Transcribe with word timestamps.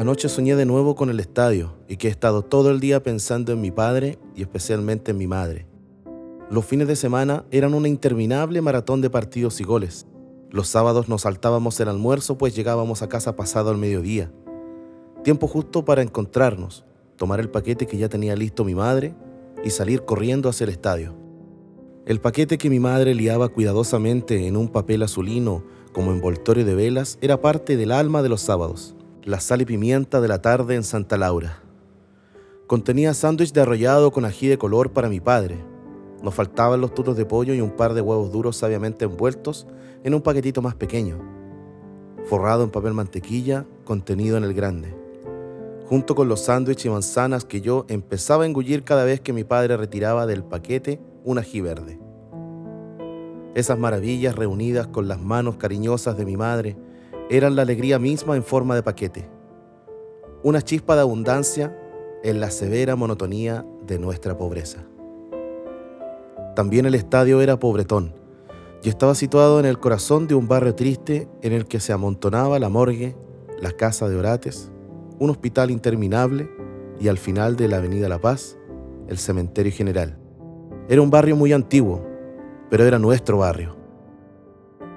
Anoche 0.00 0.30
soñé 0.30 0.56
de 0.56 0.64
nuevo 0.64 0.94
con 0.94 1.10
el 1.10 1.20
estadio 1.20 1.74
y 1.86 1.98
que 1.98 2.08
he 2.08 2.10
estado 2.10 2.40
todo 2.40 2.70
el 2.70 2.80
día 2.80 3.02
pensando 3.02 3.52
en 3.52 3.60
mi 3.60 3.70
padre 3.70 4.18
y 4.34 4.40
especialmente 4.40 5.10
en 5.10 5.18
mi 5.18 5.26
madre. 5.26 5.66
Los 6.48 6.64
fines 6.64 6.88
de 6.88 6.96
semana 6.96 7.44
eran 7.50 7.74
una 7.74 7.86
interminable 7.86 8.62
maratón 8.62 9.02
de 9.02 9.10
partidos 9.10 9.60
y 9.60 9.64
goles. 9.64 10.06
Los 10.50 10.68
sábados 10.68 11.10
nos 11.10 11.20
saltábamos 11.20 11.78
el 11.80 11.88
almuerzo 11.88 12.38
pues 12.38 12.56
llegábamos 12.56 13.02
a 13.02 13.10
casa 13.10 13.36
pasado 13.36 13.68
al 13.68 13.76
mediodía. 13.76 14.32
Tiempo 15.22 15.46
justo 15.46 15.84
para 15.84 16.00
encontrarnos, 16.00 16.86
tomar 17.16 17.38
el 17.38 17.50
paquete 17.50 17.86
que 17.86 17.98
ya 17.98 18.08
tenía 18.08 18.34
listo 18.36 18.64
mi 18.64 18.74
madre 18.74 19.14
y 19.62 19.68
salir 19.68 20.06
corriendo 20.06 20.48
hacia 20.48 20.64
el 20.64 20.70
estadio. 20.70 21.14
El 22.06 22.22
paquete 22.22 22.56
que 22.56 22.70
mi 22.70 22.80
madre 22.80 23.14
liaba 23.14 23.50
cuidadosamente 23.50 24.46
en 24.46 24.56
un 24.56 24.68
papel 24.68 25.02
azulino 25.02 25.62
como 25.92 26.10
envoltorio 26.10 26.64
de 26.64 26.74
velas 26.74 27.18
era 27.20 27.42
parte 27.42 27.76
del 27.76 27.92
alma 27.92 28.22
de 28.22 28.30
los 28.30 28.40
sábados, 28.40 28.96
la 29.24 29.38
sal 29.38 29.60
y 29.60 29.66
pimienta 29.66 30.20
de 30.20 30.28
la 30.28 30.40
tarde 30.40 30.74
en 30.74 30.82
Santa 30.82 31.18
Laura. 31.18 31.58
Contenía 32.66 33.12
sándwich 33.12 33.52
de 33.52 33.60
arrollado 33.60 34.12
con 34.12 34.24
ají 34.24 34.48
de 34.48 34.56
color 34.56 34.92
para 34.92 35.10
mi 35.10 35.20
padre. 35.20 35.58
Nos 36.22 36.34
faltaban 36.34 36.80
los 36.80 36.94
turos 36.94 37.16
de 37.16 37.26
pollo 37.26 37.52
y 37.52 37.60
un 37.60 37.70
par 37.70 37.92
de 37.92 38.00
huevos 38.00 38.32
duros 38.32 38.56
sabiamente 38.56 39.04
envueltos 39.04 39.66
en 40.04 40.14
un 40.14 40.22
paquetito 40.22 40.62
más 40.62 40.74
pequeño, 40.74 41.18
forrado 42.24 42.64
en 42.64 42.70
papel 42.70 42.94
mantequilla, 42.94 43.66
contenido 43.84 44.38
en 44.38 44.44
el 44.44 44.54
grande, 44.54 44.94
junto 45.86 46.14
con 46.14 46.28
los 46.28 46.40
sándwiches 46.40 46.86
y 46.86 46.90
manzanas 46.90 47.44
que 47.44 47.60
yo 47.60 47.84
empezaba 47.88 48.44
a 48.44 48.46
engullir 48.46 48.84
cada 48.84 49.04
vez 49.04 49.20
que 49.20 49.34
mi 49.34 49.44
padre 49.44 49.76
retiraba 49.76 50.26
del 50.26 50.44
paquete 50.44 50.98
un 51.24 51.38
ají 51.38 51.60
verde. 51.60 51.98
Esas 53.54 53.78
maravillas 53.78 54.36
reunidas 54.36 54.86
con 54.86 55.08
las 55.08 55.20
manos 55.20 55.56
cariñosas 55.56 56.16
de 56.16 56.24
mi 56.24 56.36
madre 56.36 56.76
eran 57.30 57.54
la 57.54 57.62
alegría 57.62 58.00
misma 58.00 58.34
en 58.34 58.42
forma 58.42 58.74
de 58.74 58.82
paquete, 58.82 59.30
una 60.42 60.60
chispa 60.62 60.96
de 60.96 61.02
abundancia 61.02 61.78
en 62.24 62.40
la 62.40 62.50
severa 62.50 62.96
monotonía 62.96 63.64
de 63.86 64.00
nuestra 64.00 64.36
pobreza. 64.36 64.84
También 66.56 66.86
el 66.86 66.96
estadio 66.96 67.40
era 67.40 67.58
pobretón 67.58 68.14
y 68.82 68.88
estaba 68.88 69.14
situado 69.14 69.60
en 69.60 69.66
el 69.66 69.78
corazón 69.78 70.26
de 70.26 70.34
un 70.34 70.48
barrio 70.48 70.74
triste 70.74 71.28
en 71.42 71.52
el 71.52 71.66
que 71.66 71.78
se 71.78 71.92
amontonaba 71.92 72.58
la 72.58 72.68
morgue, 72.68 73.14
la 73.60 73.70
casa 73.70 74.08
de 74.08 74.16
orates, 74.16 74.72
un 75.20 75.30
hospital 75.30 75.70
interminable 75.70 76.50
y 76.98 77.06
al 77.06 77.18
final 77.18 77.54
de 77.54 77.68
la 77.68 77.76
Avenida 77.76 78.08
La 78.08 78.20
Paz, 78.20 78.58
el 79.06 79.18
cementerio 79.18 79.72
general. 79.72 80.18
Era 80.88 81.00
un 81.00 81.10
barrio 81.10 81.36
muy 81.36 81.52
antiguo, 81.52 82.04
pero 82.70 82.84
era 82.84 82.98
nuestro 82.98 83.38
barrio. 83.38 83.79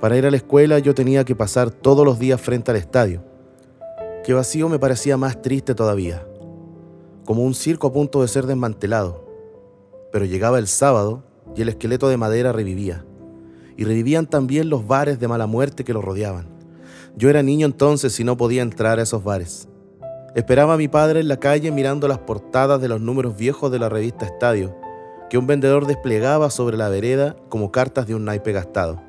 Para 0.00 0.16
ir 0.18 0.26
a 0.26 0.30
la 0.30 0.36
escuela 0.36 0.78
yo 0.78 0.94
tenía 0.94 1.24
que 1.24 1.36
pasar 1.36 1.70
todos 1.70 2.04
los 2.04 2.18
días 2.18 2.40
frente 2.40 2.70
al 2.70 2.76
estadio, 2.76 3.22
que 4.24 4.34
vacío 4.34 4.68
me 4.68 4.78
parecía 4.78 5.16
más 5.16 5.40
triste 5.40 5.74
todavía, 5.74 6.26
como 7.24 7.42
un 7.42 7.54
circo 7.54 7.86
a 7.86 7.92
punto 7.92 8.22
de 8.22 8.28
ser 8.28 8.46
desmantelado. 8.46 9.24
Pero 10.12 10.24
llegaba 10.24 10.58
el 10.58 10.66
sábado 10.66 11.22
y 11.56 11.62
el 11.62 11.68
esqueleto 11.68 12.08
de 12.08 12.16
madera 12.16 12.52
revivía, 12.52 13.04
y 13.76 13.84
revivían 13.84 14.26
también 14.26 14.68
los 14.68 14.86
bares 14.86 15.18
de 15.18 15.28
mala 15.28 15.46
muerte 15.46 15.84
que 15.84 15.92
lo 15.92 16.02
rodeaban. 16.02 16.48
Yo 17.16 17.30
era 17.30 17.42
niño 17.42 17.66
entonces 17.66 18.18
y 18.18 18.24
no 18.24 18.36
podía 18.36 18.62
entrar 18.62 18.98
a 18.98 19.02
esos 19.02 19.22
bares. 19.22 19.68
Esperaba 20.34 20.74
a 20.74 20.76
mi 20.76 20.88
padre 20.88 21.20
en 21.20 21.28
la 21.28 21.38
calle 21.38 21.70
mirando 21.70 22.08
las 22.08 22.18
portadas 22.18 22.80
de 22.80 22.88
los 22.88 23.00
números 23.00 23.36
viejos 23.36 23.70
de 23.70 23.78
la 23.78 23.88
revista 23.88 24.26
Estadio, 24.26 24.76
que 25.30 25.38
un 25.38 25.46
vendedor 25.46 25.86
desplegaba 25.86 26.50
sobre 26.50 26.76
la 26.76 26.88
vereda 26.88 27.36
como 27.48 27.70
cartas 27.70 28.06
de 28.06 28.14
un 28.14 28.24
naipe 28.24 28.52
gastado. 28.52 29.00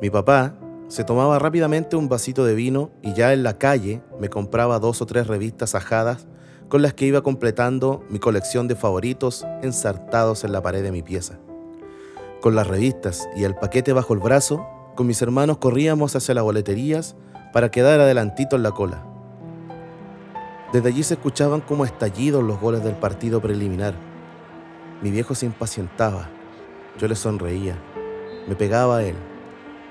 Mi 0.00 0.10
papá 0.10 0.54
se 0.88 1.04
tomaba 1.04 1.38
rápidamente 1.38 1.96
un 1.96 2.08
vasito 2.08 2.44
de 2.44 2.54
vino 2.54 2.90
y 3.02 3.14
ya 3.14 3.32
en 3.32 3.42
la 3.42 3.58
calle 3.58 4.02
me 4.18 4.28
compraba 4.28 4.78
dos 4.78 5.02
o 5.02 5.06
tres 5.06 5.26
revistas 5.26 5.74
ajadas 5.74 6.26
con 6.68 6.82
las 6.82 6.94
que 6.94 7.06
iba 7.06 7.22
completando 7.22 8.04
mi 8.08 8.18
colección 8.18 8.68
de 8.68 8.76
favoritos 8.76 9.46
ensartados 9.62 10.44
en 10.44 10.52
la 10.52 10.62
pared 10.62 10.82
de 10.82 10.92
mi 10.92 11.02
pieza. 11.02 11.38
Con 12.40 12.54
las 12.54 12.66
revistas 12.66 13.28
y 13.36 13.44
el 13.44 13.54
paquete 13.54 13.92
bajo 13.92 14.14
el 14.14 14.20
brazo, 14.20 14.66
con 14.96 15.06
mis 15.06 15.20
hermanos 15.20 15.58
corríamos 15.58 16.16
hacia 16.16 16.34
las 16.34 16.44
boleterías 16.44 17.16
para 17.52 17.70
quedar 17.70 18.00
adelantito 18.00 18.56
en 18.56 18.62
la 18.62 18.70
cola. 18.70 19.04
Desde 20.72 20.88
allí 20.88 21.02
se 21.02 21.14
escuchaban 21.14 21.60
como 21.60 21.84
estallidos 21.84 22.42
los 22.42 22.60
goles 22.60 22.82
del 22.84 22.94
partido 22.94 23.40
preliminar 23.40 23.94
mi 25.02 25.10
viejo 25.10 25.34
se 25.34 25.46
impacientaba. 25.46 26.28
Yo 26.98 27.08
le 27.08 27.16
sonreía. 27.16 27.74
Me 28.46 28.54
pegaba 28.54 28.98
a 28.98 29.02
él. 29.02 29.16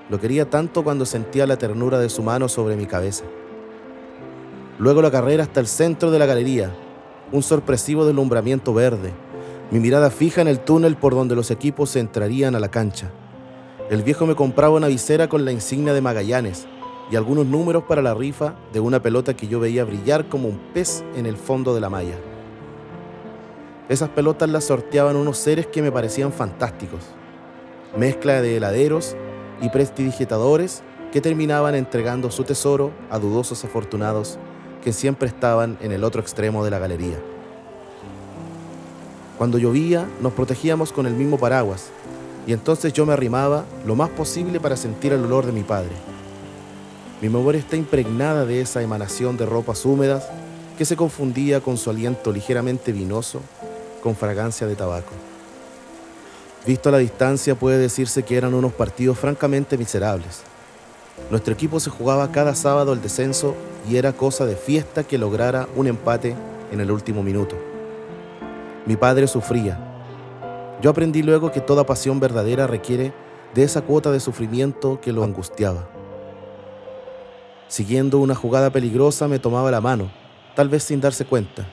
Lo 0.10 0.20
quería 0.20 0.50
tanto 0.50 0.84
cuando 0.84 1.06
sentía 1.06 1.46
la 1.46 1.58
ternura 1.58 2.00
de 2.00 2.10
su 2.10 2.24
mano 2.24 2.50
sobre 2.50 2.76
mi 2.76 2.88
cabeza. 2.88 3.26
Luego 4.80 5.02
la 5.02 5.12
carrera 5.12 5.44
hasta 5.44 5.60
el 5.60 5.68
centro 5.68 6.10
de 6.10 6.20
la 6.20 6.26
galería, 6.26 6.76
un 7.32 7.44
sorpresivo 7.44 8.06
deslumbramiento 8.06 8.74
verde, 8.74 9.12
mi 9.72 9.80
mirada 9.80 10.10
fija 10.10 10.42
en 10.42 10.48
el 10.48 10.60
túnel 10.60 10.96
por 10.96 11.14
donde 11.14 11.36
los 11.36 11.52
equipos 11.52 11.96
entrarían 11.96 12.56
a 12.56 12.60
la 12.60 12.72
cancha. 12.72 13.12
El 13.92 14.02
viejo 14.02 14.26
me 14.26 14.36
compraba 14.36 14.76
una 14.78 14.88
visera 14.88 15.30
con 15.30 15.46
la 15.46 15.52
insignia 15.52 15.94
de 15.94 16.02
Magallanes 16.02 16.68
y 17.12 17.16
algunos 17.16 17.46
números 17.46 17.84
para 17.84 18.02
la 18.02 18.16
rifa 18.16 18.56
de 18.74 18.80
una 18.80 19.02
pelota 19.02 19.36
que 19.36 19.48
yo 19.48 19.60
veía 19.60 19.84
brillar 19.84 20.28
como 20.28 20.48
un 20.48 20.60
pez 20.74 21.04
en 21.16 21.28
el 21.28 21.38
fondo 21.38 21.76
de 21.76 21.82
la 21.82 21.90
malla. 21.90 22.16
Esas 23.90 24.10
pelotas 24.10 24.50
las 24.50 24.64
sorteaban 24.64 25.16
unos 25.16 25.38
seres 25.38 25.68
que 25.68 25.82
me 25.82 25.92
parecían 25.92 26.32
fantásticos. 26.32 27.02
Mezcla 27.98 28.42
de 28.42 28.58
heladeros 28.58 29.16
y 29.62 29.70
prestidigitadores 29.70 30.84
que 31.12 31.22
terminaban 31.22 31.76
entregando 31.76 32.32
su 32.32 32.44
tesoro 32.44 32.92
a 33.10 33.20
dudosos 33.20 33.64
afortunados 33.66 34.38
que 34.84 34.94
siempre 34.94 35.28
estaban 35.28 35.78
en 35.82 35.92
el 35.92 36.04
otro 36.04 36.22
extremo 36.22 36.64
de 36.64 36.72
la 36.72 36.80
galería. 36.80 37.18
Cuando 39.38 39.58
llovía 39.58 40.08
nos 40.22 40.34
protegíamos 40.34 40.92
con 40.92 41.06
el 41.06 41.14
mismo 41.14 41.38
paraguas 41.38 41.90
y 42.46 42.54
entonces 42.54 42.94
yo 42.94 43.06
me 43.06 43.14
arrimaba 43.14 43.66
lo 43.86 43.96
más 43.96 44.10
posible 44.10 44.60
para 44.60 44.78
sentir 44.78 45.14
el 45.14 45.24
olor 45.24 45.46
de 45.46 45.52
mi 45.52 45.64
padre. 45.64 45.96
Mi 47.22 47.30
memoria 47.30 47.60
está 47.60 47.76
impregnada 47.76 48.46
de 48.46 48.62
esa 48.62 48.82
emanación 48.82 49.38
de 49.38 49.46
ropas 49.46 49.86
húmedas 49.86 50.28
que 50.78 50.86
se 50.86 50.96
confundía 50.96 51.60
con 51.60 51.78
su 51.78 51.90
aliento 51.90 52.32
ligeramente 52.32 52.92
vinoso 52.92 53.42
con 54.02 54.16
fragancia 54.16 54.66
de 54.68 54.76
tabaco. 54.76 55.29
Visto 56.66 56.90
a 56.90 56.92
la 56.92 56.98
distancia 56.98 57.56
puede 57.56 57.78
decirse 57.78 58.24
que 58.24 58.38
eran 58.38 58.54
unos 58.54 58.74
partidos 58.74 59.18
francamente 59.18 59.78
miserables. 59.78 60.42
Nuestro 61.32 61.54
equipo 61.54 61.80
se 61.80 61.90
jugaba 61.90 62.32
cada 62.32 62.56
sábado 62.56 62.94
el 62.94 63.02
descenso 63.02 63.56
y 63.90 63.98
era 63.98 64.14
cosa 64.14 64.46
de 64.46 64.56
fiesta 64.56 65.04
que 65.04 65.18
lograra 65.18 65.68
un 65.76 65.88
empate 65.88 66.36
en 66.72 66.82
el 66.82 66.92
último 66.92 67.24
minuto. 67.24 67.56
Mi 68.86 68.96
padre 68.96 69.28
sufría. 69.28 69.80
Yo 70.82 70.90
aprendí 70.90 71.24
luego 71.24 71.52
que 71.52 71.62
toda 71.62 71.86
pasión 71.86 72.20
verdadera 72.20 72.68
requiere 72.68 73.14
de 73.54 73.64
esa 73.64 73.82
cuota 73.82 74.12
de 74.12 74.20
sufrimiento 74.20 75.00
que 75.02 75.14
lo 75.14 75.24
angustiaba. 75.24 75.90
Siguiendo 77.68 78.20
una 78.20 78.36
jugada 78.36 78.72
peligrosa 78.72 79.28
me 79.28 79.40
tomaba 79.40 79.72
la 79.72 79.82
mano, 79.82 80.12
tal 80.56 80.70
vez 80.70 80.84
sin 80.84 81.02
darse 81.02 81.26
cuenta, 81.26 81.68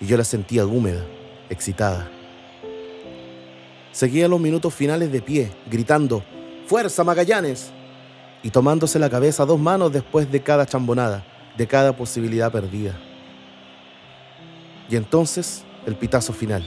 y 0.00 0.06
yo 0.06 0.16
la 0.16 0.24
sentía 0.24 0.64
húmeda 0.64 1.04
excitada. 1.50 2.08
Seguía 3.94 4.26
los 4.26 4.40
minutos 4.40 4.74
finales 4.74 5.12
de 5.12 5.22
pie, 5.22 5.52
gritando, 5.70 6.24
¡Fuerza, 6.66 7.04
Magallanes! 7.04 7.70
y 8.42 8.50
tomándose 8.50 8.98
la 8.98 9.08
cabeza 9.08 9.46
dos 9.46 9.60
manos 9.60 9.92
después 9.92 10.32
de 10.32 10.42
cada 10.42 10.66
chambonada, 10.66 11.24
de 11.56 11.68
cada 11.68 11.96
posibilidad 11.96 12.50
perdida. 12.50 12.98
Y 14.90 14.96
entonces 14.96 15.62
el 15.86 15.94
pitazo 15.94 16.32
final. 16.32 16.66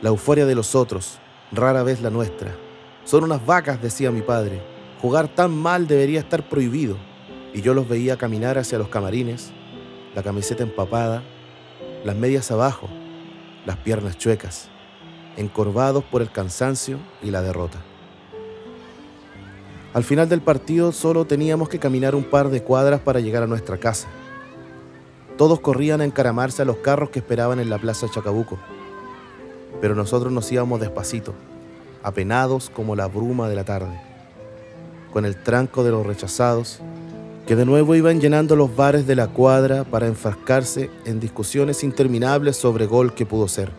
La 0.00 0.08
euforia 0.08 0.46
de 0.46 0.56
los 0.56 0.74
otros, 0.74 1.20
rara 1.52 1.84
vez 1.84 2.02
la 2.02 2.10
nuestra. 2.10 2.56
Son 3.04 3.22
unas 3.22 3.46
vacas, 3.46 3.80
decía 3.80 4.10
mi 4.10 4.22
padre. 4.22 4.60
Jugar 5.00 5.28
tan 5.28 5.52
mal 5.52 5.86
debería 5.86 6.18
estar 6.18 6.42
prohibido. 6.48 6.96
Y 7.54 7.62
yo 7.62 7.72
los 7.72 7.88
veía 7.88 8.16
caminar 8.16 8.58
hacia 8.58 8.78
los 8.78 8.88
camarines, 8.88 9.52
la 10.16 10.24
camiseta 10.24 10.64
empapada, 10.64 11.22
las 12.04 12.16
medias 12.16 12.50
abajo, 12.50 12.88
las 13.64 13.76
piernas 13.76 14.18
chuecas, 14.18 14.68
encorvados 15.36 16.04
por 16.04 16.22
el 16.22 16.30
cansancio 16.30 16.98
y 17.22 17.30
la 17.30 17.42
derrota. 17.42 17.78
Al 19.94 20.04
final 20.04 20.28
del 20.28 20.40
partido 20.40 20.92
solo 20.92 21.26
teníamos 21.26 21.68
que 21.68 21.78
caminar 21.78 22.14
un 22.14 22.24
par 22.24 22.48
de 22.48 22.62
cuadras 22.62 23.00
para 23.00 23.20
llegar 23.20 23.42
a 23.42 23.46
nuestra 23.46 23.78
casa. 23.78 24.08
Todos 25.36 25.60
corrían 25.60 26.00
a 26.00 26.04
encaramarse 26.04 26.62
a 26.62 26.64
los 26.64 26.78
carros 26.78 27.10
que 27.10 27.18
esperaban 27.18 27.60
en 27.60 27.68
la 27.68 27.78
plaza 27.78 28.08
Chacabuco, 28.08 28.58
pero 29.80 29.94
nosotros 29.94 30.32
nos 30.32 30.50
íbamos 30.50 30.80
despacito, 30.80 31.34
apenados 32.02 32.70
como 32.70 32.96
la 32.96 33.06
bruma 33.06 33.48
de 33.48 33.56
la 33.56 33.64
tarde, 33.64 34.00
con 35.12 35.24
el 35.24 35.36
tranco 35.36 35.84
de 35.84 35.90
los 35.90 36.06
rechazados 36.06 36.80
que 37.46 37.56
de 37.56 37.64
nuevo 37.64 37.94
iban 37.94 38.20
llenando 38.20 38.54
los 38.54 38.74
bares 38.74 39.06
de 39.06 39.16
la 39.16 39.26
cuadra 39.28 39.84
para 39.84 40.06
enfrascarse 40.06 40.90
en 41.04 41.18
discusiones 41.18 41.82
interminables 41.82 42.56
sobre 42.56 42.86
gol 42.86 43.14
que 43.14 43.26
pudo 43.26 43.48
ser, 43.48 43.70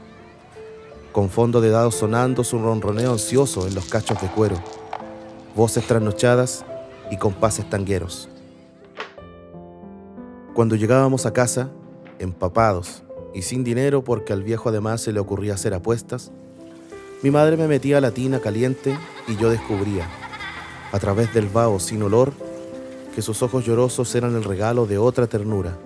con 1.13 1.29
fondo 1.29 1.61
de 1.61 1.69
dados 1.69 1.93
sonando 1.93 2.43
su 2.43 2.57
ronroneo 2.57 3.13
ansioso 3.13 3.67
en 3.67 3.75
los 3.75 3.85
cachos 3.85 4.19
de 4.19 4.27
cuero, 4.29 4.55
voces 5.55 5.85
trasnochadas 5.85 6.65
y 7.11 7.17
compases 7.17 7.69
tangueros. 7.69 8.27
Cuando 10.55 10.75
llegábamos 10.75 11.27
a 11.27 11.31
casa, 11.31 11.69
empapados 12.17 13.03
y 13.33 13.43
sin 13.43 13.63
dinero 13.63 14.03
porque 14.03 14.33
al 14.33 14.41
viejo 14.41 14.69
además 14.69 15.01
se 15.01 15.13
le 15.13 15.19
ocurría 15.19 15.53
hacer 15.53 15.75
apuestas, 15.75 16.31
mi 17.21 17.29
madre 17.29 17.57
me 17.57 17.67
metía 17.67 18.01
la 18.01 18.11
tina 18.11 18.39
caliente 18.39 18.97
y 19.27 19.37
yo 19.37 19.51
descubría, 19.51 20.09
a 20.91 20.99
través 20.99 21.31
del 21.33 21.47
vaho 21.47 21.79
sin 21.79 22.01
olor, 22.01 22.33
que 23.15 23.21
sus 23.21 23.43
ojos 23.43 23.63
llorosos 23.63 24.13
eran 24.15 24.35
el 24.35 24.43
regalo 24.43 24.87
de 24.87 24.97
otra 24.97 25.27
ternura. 25.27 25.77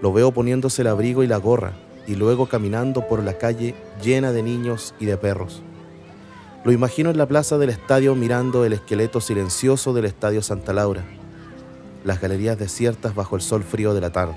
Lo 0.00 0.14
veo 0.14 0.32
poniéndose 0.32 0.80
el 0.80 0.88
abrigo 0.88 1.22
y 1.22 1.26
la 1.26 1.36
gorra 1.36 1.74
y 2.06 2.14
luego 2.14 2.46
caminando 2.46 3.06
por 3.06 3.22
la 3.22 3.34
calle 3.38 3.74
llena 4.02 4.32
de 4.32 4.42
niños 4.42 4.94
y 4.98 5.06
de 5.06 5.16
perros. 5.16 5.62
Lo 6.64 6.72
imagino 6.72 7.10
en 7.10 7.18
la 7.18 7.26
plaza 7.26 7.56
del 7.56 7.70
estadio 7.70 8.14
mirando 8.14 8.64
el 8.64 8.74
esqueleto 8.74 9.20
silencioso 9.20 9.92
del 9.92 10.04
estadio 10.04 10.42
Santa 10.42 10.72
Laura, 10.72 11.04
las 12.04 12.20
galerías 12.20 12.58
desiertas 12.58 13.14
bajo 13.14 13.36
el 13.36 13.42
sol 13.42 13.62
frío 13.62 13.94
de 13.94 14.00
la 14.00 14.10
tarde. 14.10 14.36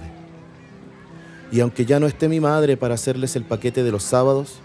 Y 1.52 1.60
aunque 1.60 1.86
ya 1.86 2.00
no 2.00 2.08
esté 2.08 2.30
mi 2.30 2.40
madre 2.40 2.78
para 2.78 2.96
hacerles 2.96 3.36
el 3.36 3.44
paquete 3.44 3.84
de 3.84 3.92
los 3.92 4.04
sábados, 4.04 4.60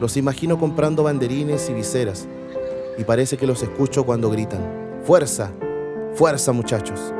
los 0.00 0.16
imagino 0.16 0.58
comprando 0.58 1.02
banderines 1.02 1.68
y 1.70 1.72
viseras, 1.72 2.26
y 2.98 3.04
parece 3.04 3.36
que 3.36 3.46
los 3.46 3.62
escucho 3.62 4.04
cuando 4.04 4.30
gritan, 4.30 4.60
¡Fuerza! 5.04 5.52
¡Fuerza 6.14 6.52
muchachos! 6.52 7.14